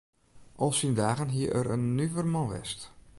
Al 0.63 0.71
syn 0.77 0.95
dagen 1.01 1.33
hie 1.35 1.49
er 1.59 1.67
in 1.75 1.83
nuver 1.97 2.27
man 2.33 2.47
west. 2.53 2.79